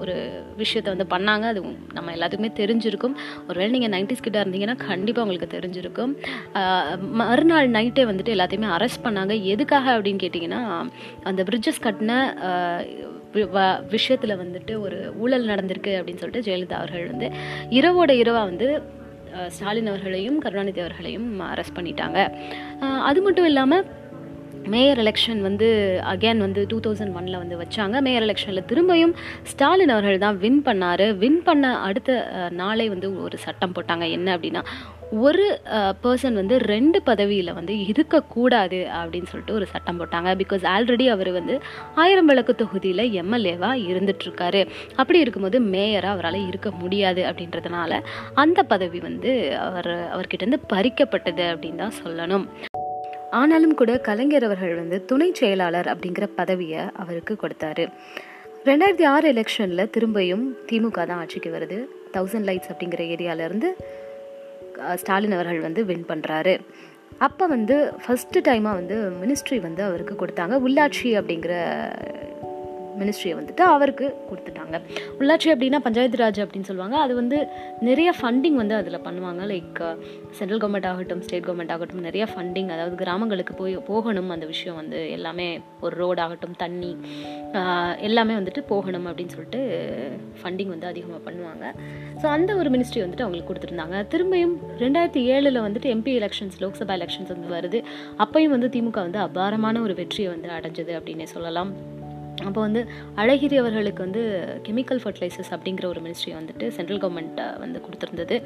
ஒரு 0.00 0.14
விஷயத்த 0.60 0.88
வந்து 0.92 1.06
பண்ணாங்க. 1.12 1.44
அது 1.52 1.60
நம்ம 1.96 2.12
எல்லாத்துக்குமே 2.16 2.50
தெரிஞ்சிருக்கும். 2.60 3.14
ஒருவேளை 3.48 3.70
நீங்கள் 3.74 3.92
நைன்டிஸ் 3.94 4.24
கிட்ட 4.26 4.36
இருந்தீங்கன்னா 4.42 4.76
கண்டிப்பாக 4.90 5.24
உங்களுக்கு 5.26 5.54
தெரிஞ்சிருக்கும். 5.56 6.12
மறுநாள் 7.20 7.70
நைட்டே 7.76 8.04
வந்துட்டு 8.10 8.34
எல்லாத்தையுமே 8.36 8.68
அரெஸ்ட் 8.76 9.04
பண்ணாங்க. 9.06 9.36
எதுக்காக 9.54 9.96
அப்படின்னு 9.96 10.24
கேட்டிங்கன்னா 10.24 10.62
அந்த 11.30 11.42
பிரிட்ஜஸ் 11.48 11.84
கட்டின 11.86 12.20
விஷயத்தில் 13.94 14.40
வந்துட்டு 14.42 14.72
ஒரு 14.86 14.98
ஊழல் 15.24 15.50
நடந்திருக்கு 15.50 15.92
அப்படின்னு 15.98 16.22
சொல்லிட்டு 16.22 16.46
ஜெயலலிதா 16.48 16.80
அவர்கள் 16.82 17.12
வந்து 17.12 17.28
இரவோட 17.80 18.10
இரவாக 18.22 18.48
வந்து 18.50 18.68
ஸ்டாலின் 19.54 19.90
அவர்களையும் 19.92 20.38
கருணாநிதி 20.44 20.80
அவர்களையும் 20.80 21.28
அரெஸ்ட் 21.52 21.76
பண்ணிட்டாங்க. 21.76 22.18
அது 23.08 23.20
மட்டும் 23.22 23.48
இல்லாமல் 23.50 23.84
மேயர் 24.74 25.00
எலெக்ஷன் 25.04 25.40
வந்து 25.48 25.68
அகேன் 26.12 26.44
வந்து 26.46 26.62
டூ 26.70 26.78
தௌசண்ட் 26.86 27.16
ஒனில் 27.20 27.40
வந்து 27.42 27.58
வச்சாங்க. 27.62 27.96
மேயர் 28.06 28.26
எலெக்ஷனில் 28.28 28.68
திரும்பியும் 28.70 29.16
ஸ்டாலின் 29.52 29.94
அவர்கள் 29.96 30.24
தான் 30.26 30.40
வின் 30.44 30.62
பண்ணார். 30.68 31.06
வின் 31.24 31.42
பண்ண 31.48 31.74
அடுத்த 31.88 32.22
நாளே 32.62 32.88
வந்து 32.94 33.10
ஒரு 33.26 33.38
சட்டம் 33.44 33.76
போட்டாங்க. 33.76 34.06
என்ன 34.16 34.28
அப்படின்னா 34.36 34.62
ஒரு 35.26 35.44
பர்சன் 36.02 36.36
வந்து 36.40 36.56
ரெண்டு 36.72 36.98
பதவியில் 37.08 37.56
வந்து 37.56 37.74
இருக்கக்கூடாது 37.92 38.80
அப்படின்னு 38.98 39.30
சொல்லிட்டு 39.30 39.56
ஒரு 39.58 39.66
சட்டம் 39.72 39.98
போட்டாங்க. 40.00 40.32
பிகாஸ் 40.42 40.64
ஆல்ரெடி 40.74 41.06
அவர் 41.14 41.30
வந்து 41.38 41.54
ஆயிரம் 42.02 42.30
விளக்கு 42.30 42.54
தொகுதியில் 42.62 43.04
எம்எல்ஏவாக 43.22 43.82
இருந்துட்டுருக்காரு. 43.90 44.62
அப்படி 45.00 45.24
இருக்கும்போது 45.24 45.60
மேயராக 45.74 46.14
அவரால் 46.16 46.40
இருக்க 46.50 46.70
முடியாது 46.82 47.24
அப்படின்றதுனால 47.30 48.02
அந்த 48.44 48.62
பதவி 48.74 49.00
வந்து 49.08 49.32
அவர் 49.68 49.92
அவர்கிட்டருந்து 50.14 50.60
பறிக்கப்பட்டது 50.74 51.46
அப்படின்னு 51.54 51.82
தான் 51.84 52.00
சொல்லணும். 52.04 52.46
ஆனாலும் 53.38 53.74
கூட 53.74 53.92
கலைஞர் 53.98 54.44
அவர்கள் 54.44 54.74
வந்து 54.74 55.04
துணை 55.04 55.28
செயலாளர் 55.32 55.88
அப்படிங்கிற 55.92 56.26
பதவியை 56.34 56.82
அவருக்கு 57.02 57.34
கொடுத்தாரு. 57.42 57.84
ரெண்டாயிரத்தி 58.68 59.06
ஆறு 59.06 59.26
எலெக்ஷனில் 59.32 59.90
திரும்பியும் 59.94 60.44
திமுக 60.68 61.06
தான் 61.06 61.20
ஆட்சிக்கு 61.22 61.50
வருது. 61.56 61.78
தௌசண்ட் 62.16 62.48
லைட்ஸ் 62.48 62.70
அப்படிங்கிற 62.72 63.02
ஏரியாவிலேருந்து 63.14 63.70
ஸ்டாலின் 64.94 65.32
அவர்கள் 65.32 65.60
வந்து 65.60 65.84
வின் 65.84 66.08
பண்ணுறாரு 66.08 66.54
அப்போ 67.26 67.46
வந்து 67.46 67.76
ஃபஸ்ட்டு 68.02 68.44
டைமாக 68.48 68.78
வந்து 68.80 68.96
மினிஸ்ட்ரி 69.22 69.60
வந்து 69.60 69.82
அவருக்கு 69.82 70.14
கொடுத்தாங்க. 70.14 70.54
உள்ளாட்சி 70.66 71.10
அப்படிங்கிற 71.20 71.54
மினிஸ்ட்ரியை 73.00 73.34
வந்துட்டு 73.38 73.64
அவருக்கு 73.74 74.06
கொடுத்துட்டாங்க. 74.30 74.76
உள்ளாட்சி 75.18 75.48
அப்படின்னா 75.54 75.80
பஞ்சாயத்து 75.86 76.20
ராஜ் 76.22 76.40
அப்படின்னு 76.44 76.68
சொல்லுவாங்க. 76.70 76.96
அது 77.04 77.12
வந்து 77.20 77.38
நிறைய 77.88 78.10
ஃபண்டிங் 78.18 78.58
வந்து 78.62 78.74
அதில் 78.80 78.98
பண்ணுவாங்க. 79.06 79.42
லைக் 79.52 79.80
சென்ட்ரல் 80.38 80.60
கவர்மெண்ட் 80.62 80.88
ஆகட்டும் 80.90 81.22
ஸ்டேட் 81.26 81.46
கவர்மெண்ட் 81.46 81.74
ஆகட்டும் 81.76 82.06
நிறைய 82.08 82.26
ஃபண்டிங் 82.32 82.70
அதாவது 82.74 82.96
கிராமங்களுக்கு 83.02 83.54
போய் 83.60 83.76
போகணும் 83.90 84.30
அந்த 84.36 84.46
விஷயம் 84.52 84.78
வந்து 84.80 84.98
எல்லாமே 85.16 85.48
ஒரு 85.86 85.94
ரோடாகட்டும் 86.02 86.56
தண்ணி 86.64 86.92
uh, 87.58 87.92
எல்லாமே 88.08 88.34
வந்துட்டு 88.38 88.62
போகணும் 88.72 89.06
அப்படின்னு 89.10 89.34
சொல்லிட்டு 89.36 89.60
ஃபண்டிங் 90.40 90.72
வந்து 90.74 90.90
அதிகமாக 90.92 91.20
பண்ணுவாங்க. 91.28 91.64
ஸோ 92.20 92.26
அந்த 92.36 92.50
ஒரு 92.60 92.68
மினிஸ்ட்ரி 92.74 93.02
வந்துட்டு 93.04 93.26
அவங்களுக்கு 93.26 93.50
கொடுத்துருந்தாங்க. 93.50 93.98
திரும்பியும் 94.14 94.56
ரெண்டாயிரத்தி 94.84 95.22
ஏழில் 95.34 95.64
வந்துட்டு 95.66 95.92
எம்பி 95.94 96.14
எலெக்ஷன்ஸ் 96.20 96.58
லோக்சபா 96.64 96.94
எலெக்ஷன்ஸ் 97.00 97.32
வந்து 97.34 97.54
வருது. 97.56 97.80
அப்பையும் 98.24 98.54
வந்து 98.56 98.70
திமுக 98.76 99.00
வந்து 99.06 99.20
அபாரமான 99.28 99.80
ஒரு 99.86 99.96
வெற்றியை 100.02 100.30
வந்து 100.34 100.50
அடைஞ்சது 100.58 100.94
அப்படின்னே 101.00 101.28
சொல்லலாம். 101.36 101.72
அப்போ 102.48 102.60
வந்து 102.66 102.80
அழகிரி 103.22 103.56
அவர்களுக்கு 103.62 104.00
வந்து 104.06 104.22
கெமிக்கல் 104.66 105.00
ஃபர்டிலைசர்ஸ் 105.02 105.52
அப்படிங்கிற 105.56 105.86
ஒரு 105.92 106.00
மினிஸ்ட்ரி 106.04 106.32
வந்துட்டு 106.38 106.66
சென்ட்ரல் 106.76 107.00
கவர்மெண்ட் 107.04 107.40
வந்து 107.64 107.78
கொடுத்துருந்தது. 107.86 108.36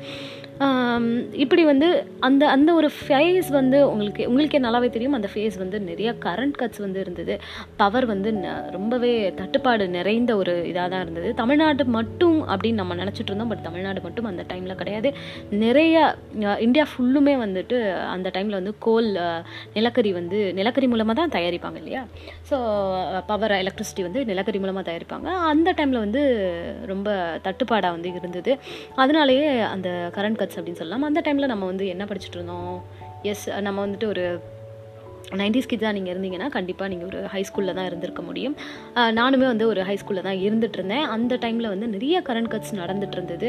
இப்படி 1.45 1.63
வந்து 1.73 1.89
அந்த 2.29 2.43
அந்த 2.55 2.71
ஒரு 2.81 2.91
ஃபேஸ் 3.01 3.51
வந்து 3.61 3.79
உங்களுக்கு 3.93 4.29
உங்களுக்கே 4.31 4.61
நல்லாவே 4.67 4.91
தெரியும். 4.97 5.17
அந்த 5.19 5.29
ஃபேஸ் 5.35 5.59
வந்து 5.63 5.81
நிறைய 5.91 6.11
கரண்ட் 6.27 6.59
கட்ஸ் 6.63 6.83
வந்து 6.87 7.01
இருந்தது. 7.05 7.37
பவர் 7.83 8.07
வந்து 8.13 8.31
ரொம்பவே 8.77 9.13
தட்டுப்பாடு 9.41 9.85
நிறைந்த 9.97 10.33
ஒரு 10.43 10.55
இதாக 10.73 10.87
தான் 10.95 11.05
இருந்தது. 11.07 11.29
தமிழ்நாடு 11.43 11.85
மட்டும் 11.99 12.39
அப்படின்னு 12.53 12.81
நம்ம 12.83 12.99
நினச்சிட்டு 13.03 13.31
இருந்தோம். 13.31 13.53
பட் 13.53 13.65
தமிழ்நாடு 13.69 14.01
மட்டும் 14.07 14.29
அந்த 14.33 14.43
டைமில் 14.53 14.79
கிடையாது. 14.83 15.11
நிறைய 15.65 15.95
இந்தியா 16.67 16.85
ஃபுல்லுமே 16.93 17.35
வந்துட்டு 17.45 17.77
அந்த 18.15 18.29
டைமில் 18.37 18.59
வந்து 18.61 18.75
கோல் 18.87 19.11
நிலக்கரி 19.77 20.11
வந்து 20.21 20.39
நிலக்கரி 20.61 20.87
மூலமாக 20.93 21.17
தான் 21.21 21.35
தயாரிப்பாங்க 21.37 21.79
இல்லையா? 21.83 22.03
ஸோ 22.51 22.57
பவர் 23.31 23.55
எலக்ட்ரிக் 23.63 23.84
எலக்ட்ரிசிட்டி 23.85 24.03
வந்து 24.03 24.25
நிலக்கரி 24.25 24.59
மூலமாக 24.59 24.93
தயாரிப்பாங்க. 24.93 25.23
அந்த 25.23 25.73
டைமில் 25.73 25.99
வந்து 26.07 26.23
ரொம்ப 26.87 27.41
தட்டுப்பாடாக 27.45 27.91
வந்து 27.91 28.15
இருந்தது. 28.15 28.59
அதனாலேயே 28.95 29.61
அந்த 29.61 30.11
கரண்ட் 30.15 30.39
கட்ஸ் 30.39 30.59
அப்படின்னு 30.59 30.81
சொல்லலாம். 30.83 31.03
அந்த 31.03 31.21
டைமில் 31.21 31.47
நம்ம 31.47 31.65
வந்து 31.65 31.87
என்ன 31.87 32.05
படிச்சுட்டு 32.05 32.35
இருந்தோம்? 32.35 32.85
எஸ் 33.23 33.51
நம்ம 33.51 33.87
வந்துட்டு 33.87 34.05
ஒரு 34.05 34.41
நைன்டிஸ் 35.41 35.69
கிட்ஸாக 35.71 35.87
தான் 35.87 35.97
நீங்கள் 35.99 36.13
இருந்தீங்கன்னா 36.15 36.49
கண்டிப்பாக 36.57 36.89
நீங்கள் 36.93 37.09
ஒரு 37.11 37.21
ஹை 37.33 37.43
ஸ்கூலில் 37.49 37.77
தான் 37.79 37.89
இருந்திருக்க 37.91 38.23
முடியும். 38.29 38.55
நானுமே 39.19 39.47
வந்து 39.53 39.67
ஒரு 39.73 39.81
ஹை 39.89 39.97
ஸ்கூலில் 40.01 40.27
தான் 40.29 40.41
இருந்துட்டு 40.47 40.79
இருந்தேன். 40.79 41.05
அந்த 41.15 41.39
டைமில் 41.45 41.71
வந்து 41.73 41.87
நிறைய 41.95 42.17
கரண்ட் 42.29 42.51
கட்ஸ் 42.55 42.73
நடந்துட்டு 42.81 43.17
இருந்தது. 43.19 43.49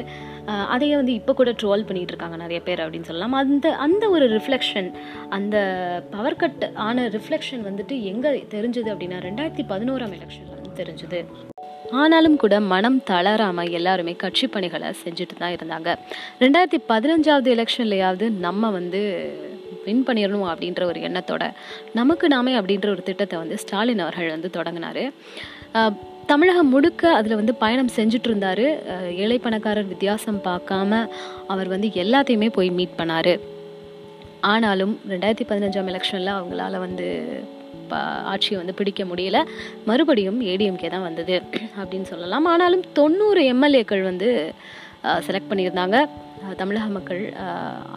அதையே 0.76 0.96
வந்து 1.02 1.14
இப்போ 1.20 1.34
கூட 1.40 1.54
ட்ரோல் 1.64 1.86
பண்ணிகிட்டு 1.90 2.14
இருக்காங்க 2.16 2.38
நிறைய 2.44 2.60
பேர் 2.68 2.84
அப்படின்னு 2.86 3.10
சொல்லலாம். 3.10 3.36
அந்த 3.42 3.74
அந்த 3.88 4.04
ஒரு 4.18 4.28
ரிஃப்ளெக்ஷன் 4.38 4.90
அந்த 5.38 5.56
பவர் 6.14 6.40
கட் 6.44 6.64
ஆன 6.88 7.08
ரிஃப்ளெக்ஷன் 7.18 7.66
வந்துட்டு 7.70 7.98
எங்கே 8.14 8.32
தெரிஞ்சுது 8.56 8.92
அப்படின்னா 8.94 9.20
ரெண்டாயிரத்தி 9.30 9.66
பதினோராம் 9.74 10.16
எலெக்ஷனில் 10.20 10.56
வந்து 10.60 10.74
தெரிஞ்சுது. 10.82 11.22
ஆனாலும் 12.02 12.38
கூட 12.44 12.56
மனம் 12.72 12.98
தளராமல் 13.10 13.74
எல்லாருமே 13.80 14.14
கட்சி 14.24 14.46
பணிகளை 14.54 14.88
செஞ்சுட்டு 15.04 15.36
தான் 15.42 15.56
இருந்தாங்க. 15.58 15.90
ரெண்டாயிரத்தி 16.44 16.80
பதினஞ்சாவது 16.92 17.50
எலெக்ஷன்லையாவது 17.56 18.28
நம்ம 18.46 18.72
வந்து 18.78 19.02
வின் 19.86 20.04
பண்ணிடணும் 20.08 20.50
அப்படின்ற 20.52 20.84
ஒரு 20.92 21.00
எண்ணத்தோட 21.08 21.44
நமக்கு 22.00 22.26
நாமே 22.34 22.54
அப்படின்ற 22.60 22.90
ஒரு 22.96 23.04
திட்டத்தை 23.10 23.38
வந்து 23.44 23.58
ஸ்டாலின் 23.64 24.04
அவர்கள் 24.06 24.34
வந்து 24.36 24.50
தொடங்கினார். 24.58 25.04
தமிழகம் 26.32 26.72
முழுக்க 26.74 27.04
அதில் 27.18 27.40
வந்து 27.40 27.54
பயணம் 27.64 27.92
செஞ்சுட்டு 27.96 28.30
இருந்தார் 28.30 28.66
ஏழை 29.24 29.38
பணக்காரர் 29.44 29.92
வித்தியாசம் 29.92 30.40
பார்க்காம 30.48 31.02
அவர் 31.54 31.70
வந்து 31.74 31.88
எல்லாத்தையுமே 32.04 32.50
போய் 32.58 32.70
மீட் 32.78 32.98
பண்ணார். 33.02 33.34
ஆனாலும் 34.54 34.94
ரெண்டாயிரத்தி 35.12 35.46
பதினஞ்சாம் 35.52 35.92
எலெக்ஷனில் 35.92 36.36
அவங்களால 36.38 36.80
வந்து 36.86 37.08
ஆட்சியை 38.32 38.58
வந்து 38.62 38.78
பிடிக்க 38.80 39.02
முடியல. 39.10 39.38
மறுபடியும் 39.90 40.40
ஏடிஎம்கே 40.52 40.90
தான் 40.94 41.08
வந்தது 41.10 41.36
அப்படின்னு 41.82 42.08
சொல்லலாம். 42.12 42.46
ஆனாலும் 42.54 42.84
தொண்ணூறு 43.00 43.42
எம்எல்ஏக்கள் 43.54 44.04
வந்து 44.12 44.30
செலக்ட் 45.28 45.52
பண்ணியிருந்தாங்க. 45.52 45.98
தமிழக 46.62 46.88
மக்கள் 46.98 47.22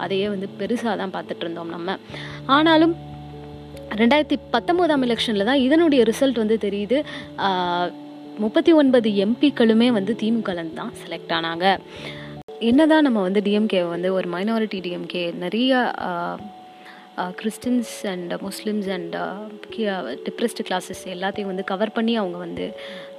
அதையே 0.05 0.27
வந்து 0.35 0.49
பெருசாக 0.61 0.95
தான் 1.03 1.15
பார்த்துட்டு 1.17 1.45
இருந்தோம் 1.47 1.73
நம்ம. 1.77 1.97
ஆனாலும் 2.57 2.95
ரெண்டாயிரத்தி 4.01 4.39
பத்தொம்போதாம் 4.55 5.05
எலெக்ஷனில் 5.07 5.49
தான் 5.51 5.65
இதனுடைய 5.67 6.03
ரிசல்ட் 6.11 6.43
வந்து 6.43 6.59
தெரியுது. 6.67 6.99
முப்பத்தி 8.45 8.73
ஒன்பது 8.81 9.09
எம்பிக்களுமே 9.25 9.89
வந்து 9.99 10.13
திமுகலேருந்து 10.23 10.81
தான் 10.81 10.93
செலக்ட் 11.03 11.33
ஆனாங்க. 11.39 11.67
என்னதான் 12.71 13.07
நம்ம 13.07 13.21
வந்து 13.27 13.41
டிஎம்கே 13.47 13.81
வந்து 13.95 14.09
ஒரு 14.19 14.29
மைனாரிட்டி 14.35 14.79
டிஎம்கே 14.87 15.25
நிறைய 15.45 15.73
Christians 17.41 17.93
and 18.13 18.33
Muslims 18.43 18.89
and 18.97 19.15
depressed 20.27 20.65
classes 20.69 21.03
எல்லாத்தையும் 21.15 21.51
வந்து 21.53 21.65
கவர் 21.71 21.93
பண்ணி 21.97 22.15
அவங்க 22.17 22.39
வந்து 22.39 22.67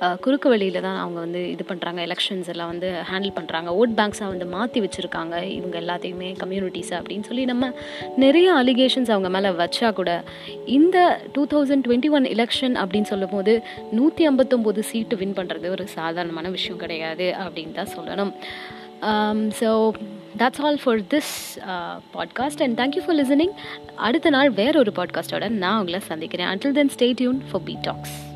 uh, 0.01 0.13
குறுக்கு 0.23 0.47
வழியில் 0.53 0.79
தான் 0.87 0.99
அவங்க 1.03 1.19
வந்து 1.19 1.41
இது 1.53 1.63
பண்ணுறாங்க 1.69 1.99
எலெக்ஷன்ஸ் 2.07 2.49
எல்லாம் 2.53 2.71
வந்து 2.73 2.89
ஹேண்டில் 3.09 3.33
பண்ணுறாங்க 3.37 3.69
ஓட் 3.79 3.95
பேங்க்ஸாக 3.99 4.31
வந்து 4.33 4.47
மாற்றி 4.47 4.81
வச்சுருக்காங்க 4.81 5.35
இவங்க 5.57 5.77
எல்லாத்தையுமே 5.79 6.29
கம்யூனிட்டிஸ் 6.37 6.93
அப்படின்னு 6.99 7.27
சொல்லி 7.27 7.45
நம்ம 7.45 7.71
நிறைய 8.17 8.49
அலிகேஷன்ஸ் 8.53 9.13
அவங்க 9.15 9.31
மேலே 9.37 9.51
வச்சா 9.61 9.89
கூட 9.91 10.13
இந்த 10.77 10.97
two 11.33 11.43
thousand 11.53 11.85
twenty 11.87 12.11
one 12.17 12.27
election 12.35 12.77
அப்படின்னு 12.83 13.11
சொல்லும் 13.13 13.35
போது 13.35 13.55
நூற்றி 13.91 14.25
ஐம்பத்தொம்போது 14.29 14.83
சீட்டு 14.91 15.17
வின் 15.21 15.37
பண்ணுறது 15.39 15.69
ஒரு 15.69 15.85
சாதாரணமான 15.97 16.49
விஷயம் 16.49 16.83
கிடையாது 16.85 17.27
அப்படின்னு 17.39 17.73
தான் 17.73 17.93
சொல்லணும். 17.97 18.33
Um, 19.01 19.41
so 19.59 19.69
that's 20.37 20.61
all 20.61 20.79
for 20.83 21.01
this 21.01 21.33
podcast 22.13 22.61
and 22.61 22.77
thank you 22.79 23.03
for 23.05 23.17
listening 23.17 23.53
அடுத்த 23.95 24.29
நாள் 24.29 24.49
வேற 24.51 24.79
ஒரு 24.79 24.93
பாட்காஸ்டோட 24.95 25.49
நான் 25.49 25.79
உங்களை 25.79 26.01
சந்திக்கிறேன் 26.07 26.47
until 26.47 26.71
then 26.71 26.89
stay 26.89 27.13
tuned 27.13 27.41
for 27.51 27.63
B 27.63 27.77
talks 27.81 28.28